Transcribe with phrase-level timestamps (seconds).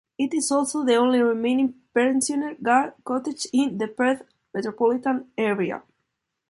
[0.17, 5.83] It is also the only remaining Pensioner Guard cottage in the Perth metropolitan area.